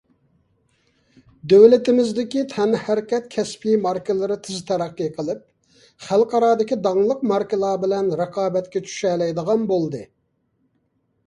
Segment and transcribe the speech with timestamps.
[1.51, 5.45] دۆلىتىمىزدىكى تەنھەرىكەت كەسىپ ماركىلىرى تېز تەرەققىي قىلىپ،
[6.07, 10.05] خەلقئارادىكى داڭلىق ماركىلار بىلەن رىقابەتكە چۈشەلەيدىغان بولدى.